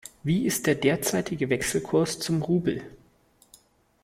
[0.23, 2.81] Wie ist der derzeitige Wechselkurs zum Rubel?